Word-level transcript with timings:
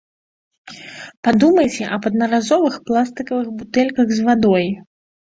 Падумайце 1.27 1.83
аб 1.99 2.09
аднаразовых 2.13 2.73
пластыкавых 2.91 3.47
бутэльках 3.63 4.07
з 4.19 4.31
вадой. 4.31 4.65